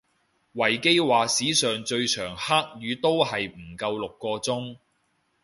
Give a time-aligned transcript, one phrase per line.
[0.55, 4.77] 維基話史上最長黑雨都係唔夠六個鐘